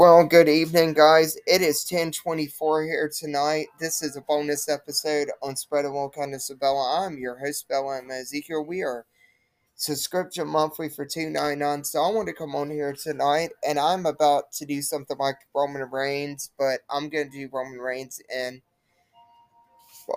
[0.00, 1.36] Well, good evening, guys.
[1.46, 3.66] It is 1024 here tonight.
[3.78, 7.04] This is a bonus episode on Spread of All Kindness of Bella.
[7.04, 8.64] I'm your host, Bella and Ezekiel.
[8.64, 9.04] We are
[9.74, 11.84] subscription monthly for two ninety nine.
[11.84, 15.36] So I want to come on here tonight, and I'm about to do something like
[15.54, 18.62] Roman Reigns, but I'm going to do Roman Reigns in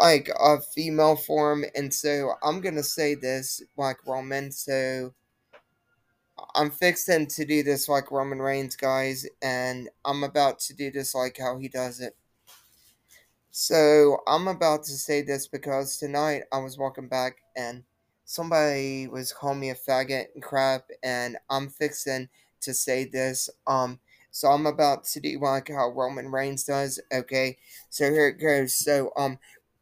[0.00, 4.50] like a female form, and so I'm going to say this like Roman.
[4.50, 5.14] So
[6.54, 11.14] I'm fixing to do this like Roman Reigns, guys, and I'm about to do this
[11.14, 12.16] like how he does it.
[13.50, 17.82] So I'm about to say this because tonight I was walking back and
[18.24, 22.28] somebody was calling me a faggot and crap, and I'm fixing
[22.60, 23.50] to say this.
[23.66, 23.98] Um,
[24.30, 27.00] so I'm about to do like how Roman Reigns does.
[27.12, 27.56] Okay,
[27.90, 28.74] so here it goes.
[28.74, 29.38] So um,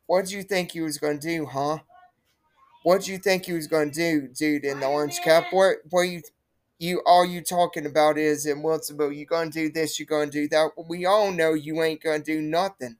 [0.06, 1.78] what do you think he was gonna do, huh?
[2.84, 5.46] What do you think he was gonna do, dude, in the orange cap?
[5.50, 6.22] What what you
[6.78, 10.46] you all you talking about is in Wilsonville, you gonna do this, you gonna do
[10.48, 10.72] that.
[10.88, 12.96] We all know you ain't gonna do nothing.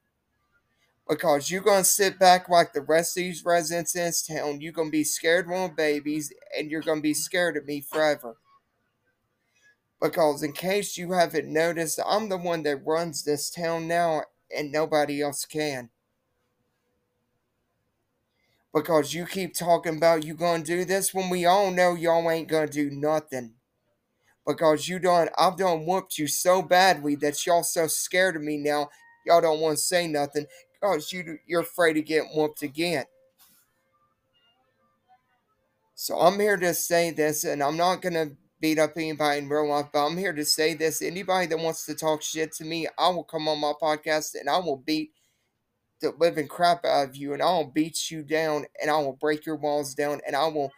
[1.09, 4.73] Because you gonna sit back like the rest of these residents in this town, you
[4.73, 8.37] gonna be scared little babies, and you're gonna be scared of me forever.
[10.01, 14.23] Because in case you haven't noticed, I'm the one that runs this town now,
[14.55, 15.91] and nobody else can.
[18.75, 22.49] Because you keep talking about you gonna do this when we all know y'all ain't
[22.49, 23.56] gonna do nothing
[24.47, 28.57] because you done I've done whooped you so badly that y'all so scared of me
[28.57, 28.91] now
[29.27, 30.47] y'all don't want to say nothing
[30.81, 33.05] because you you're afraid to get whooped again.
[35.95, 39.69] So I'm here to say this, and I'm not gonna beat up anybody in real
[39.69, 41.03] life, but I'm here to say this.
[41.03, 44.49] Anybody that wants to talk shit to me, I will come on my podcast and
[44.49, 45.11] I will beat
[46.01, 49.17] the living crap out of you, and I will beat you down, and I will
[49.19, 50.71] break your walls down, and I will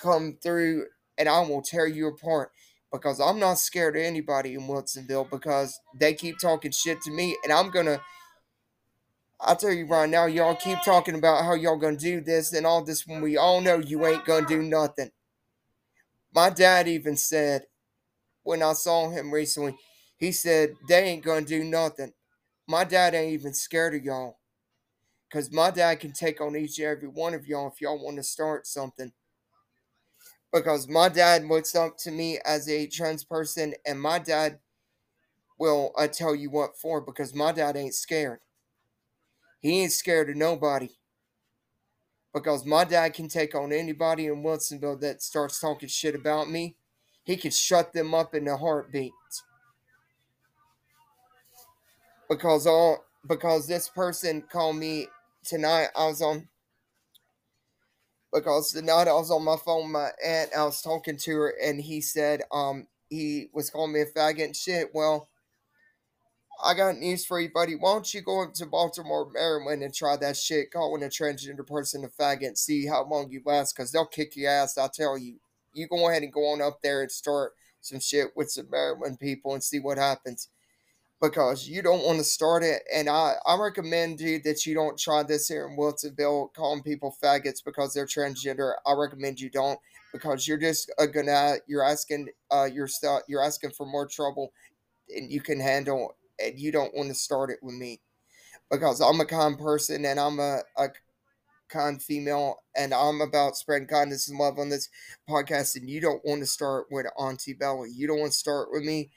[0.00, 0.86] come through
[1.18, 2.50] and I will tear you apart
[2.92, 7.36] because I'm not scared of anybody in Wilsonville because they keep talking shit to me
[7.44, 8.00] and I'm gonna
[9.38, 12.64] I'll tell you right now, y'all keep talking about how y'all gonna do this and
[12.64, 15.10] all this when we all know you ain't gonna do nothing.
[16.34, 17.66] My dad even said
[18.42, 19.76] when I saw him recently,
[20.16, 22.12] he said they ain't gonna do nothing.
[22.66, 24.38] My dad ain't even scared of y'all.
[25.30, 28.16] Cause my dad can take on each and every one of y'all if y'all want
[28.16, 29.12] to start something
[30.56, 34.58] because my dad looks up to me as a trans person, and my dad
[35.58, 38.38] will uh, tell you what for because my dad ain't scared.
[39.60, 40.88] He ain't scared of nobody
[42.32, 46.76] because my dad can take on anybody in Wilsonville that starts talking shit about me.
[47.24, 49.12] He can shut them up in a heartbeat.
[52.30, 55.08] Because all because this person called me
[55.44, 55.88] tonight.
[55.94, 56.48] I was on
[58.36, 61.54] because the night I was on my phone, my aunt, I was talking to her,
[61.62, 64.90] and he said, um, he was calling me a faggot and shit.
[64.92, 65.28] Well,
[66.62, 67.74] I got news for you, buddy.
[67.74, 71.66] Why don't you go up to Baltimore, Maryland, and try that shit, calling a transgender
[71.66, 74.88] person a faggot, and see how long you last, because they'll kick your ass, I
[74.92, 75.36] tell you.
[75.72, 79.18] You go ahead and go on up there and start some shit with some Maryland
[79.18, 80.48] people and see what happens
[81.20, 82.82] because you don't want to start it.
[82.94, 87.16] And I, I recommend you that you don't try this here in Wilsonville, calling people
[87.22, 88.74] faggots because they're transgender.
[88.86, 89.78] I recommend you don't
[90.12, 94.52] because you're just uh, gonna you're asking uh yourself you're asking for more trouble
[95.14, 98.00] and you can handle and you don't want to start it with me
[98.70, 100.88] because I'm a kind person and I'm a, a
[101.68, 104.88] kind female and I'm about spreading kindness and love on this
[105.28, 107.86] podcast and you don't want to start with Auntie Bella.
[107.88, 109.10] You don't want to start with me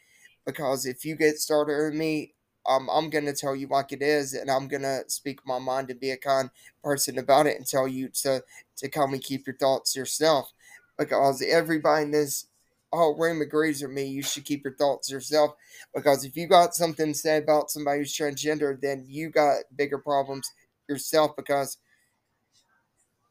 [0.52, 2.34] because if you get started with me,
[2.68, 6.00] um, I'm gonna tell you like it is, and I'm gonna speak my mind and
[6.00, 6.50] be a kind
[6.84, 8.44] person about it, and tell you to
[8.78, 10.52] to come and keep your thoughts yourself,
[10.98, 12.48] because everybody in this
[12.92, 14.06] whole room agrees with me.
[14.06, 15.52] You should keep your thoughts yourself,
[15.96, 19.98] because if you got something to say about somebody who's transgender, then you got bigger
[19.98, 20.52] problems
[20.88, 21.78] yourself, because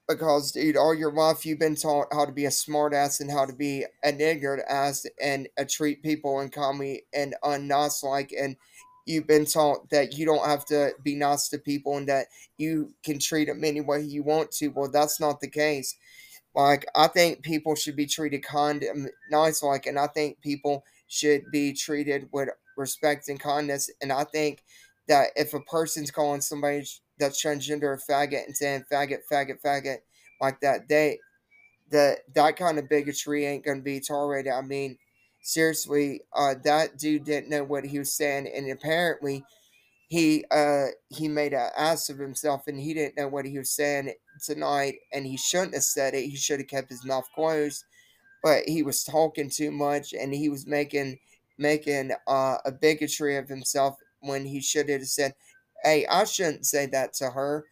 [0.09, 3.31] because dude, all your life you've been taught how to be a smart ass and
[3.31, 8.03] how to be an ignorant ass and uh, treat people and call me and unnice
[8.03, 8.57] like and
[9.09, 12.27] you've been taught that you don't have to be nice to people and that
[12.59, 14.69] you can treat them any way you want to.
[14.69, 15.97] Well, that's not the case.
[16.55, 20.85] Like I think people should be treated kind and nice, like, and I think people
[21.07, 23.91] should be treated with respect and kindness.
[24.03, 24.63] And I think
[25.09, 26.85] that if a person's calling somebody
[27.19, 29.99] that's transgender a faggot and saying faggot, faggot, faggot
[30.41, 31.19] like that, they
[31.91, 34.53] that that kind of bigotry ain't gonna be tolerated.
[34.53, 34.99] I mean,
[35.43, 39.45] seriously, uh, that dude didn't know what he was saying, and apparently
[40.09, 43.71] he uh he made an ass of himself and he didn't know what he was
[43.71, 44.13] saying
[44.43, 47.85] tonight and he shouldn't have said it he should have kept his mouth closed
[48.43, 51.19] but he was talking too much and he was making
[51.59, 55.35] making uh, a bigotry of himself when he should have said,
[55.85, 57.65] Hey, I shouldn't say that to her.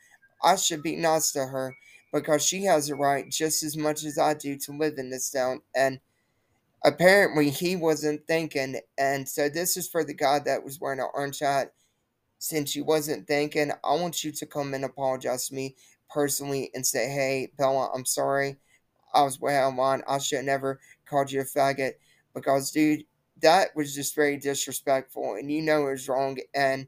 [0.43, 1.75] I should be nice to her
[2.12, 5.31] because she has a right just as much as I do to live in this
[5.31, 5.61] town.
[5.75, 6.00] And
[6.85, 8.76] apparently he wasn't thinking.
[8.99, 11.73] And so this is for the guy that was wearing an orange hat.
[12.38, 15.75] Since you wasn't thinking, I want you to come and apologize to me
[16.11, 18.56] personally and say, Hey, Bella, I'm sorry.
[19.14, 20.03] I was way out of line.
[20.06, 21.93] I should have never called you a faggot.
[22.35, 23.05] Because, dude,
[23.41, 25.35] that was just very disrespectful.
[25.35, 26.37] And you know it was wrong.
[26.55, 26.87] And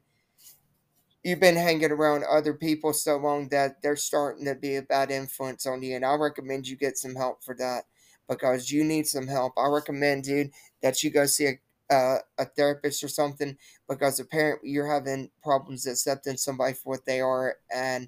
[1.23, 5.11] you've been hanging around other people so long that they're starting to be a bad
[5.11, 5.95] influence on you.
[5.95, 7.83] And I recommend you get some help for that
[8.27, 9.53] because you need some help.
[9.57, 10.51] I recommend, dude,
[10.81, 13.57] that you go see a uh, a therapist or something
[13.87, 18.07] because apparently you're having problems accepting somebody for what they are and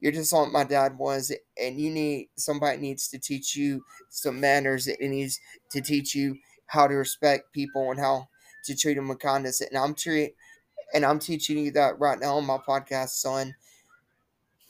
[0.00, 4.38] you're just like my dad was and you need somebody needs to teach you some
[4.38, 6.36] manners it needs to teach you
[6.66, 8.28] how to respect people and how
[8.64, 10.34] to treat them with kindness and i'm treat
[10.94, 13.54] and i'm teaching you that right now on my podcast son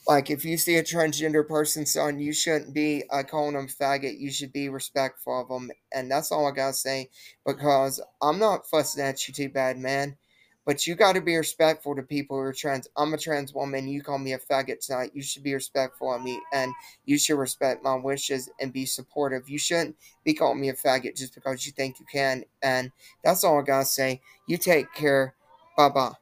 [0.09, 4.19] like if you see a transgender person, son, you shouldn't be uh, calling them faggot.
[4.19, 7.09] You should be respectful of them, and that's all I gotta say.
[7.47, 10.17] Because I'm not fussing at you too bad, man.
[10.65, 12.89] But you got to be respectful to people who are trans.
[12.97, 13.89] I'm a trans woman.
[13.89, 15.11] You call me a faggot tonight.
[15.13, 16.73] You should be respectful of me, and
[17.05, 19.49] you should respect my wishes and be supportive.
[19.49, 22.45] You shouldn't be calling me a faggot just because you think you can.
[22.63, 22.91] And
[23.25, 24.21] that's all I gotta say.
[24.49, 25.35] You take care.
[25.75, 26.11] 爸爸